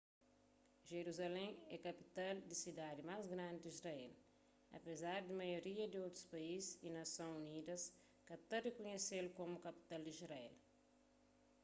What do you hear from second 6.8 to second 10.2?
y nason unidas ka ta rikunhese-l komu kapital di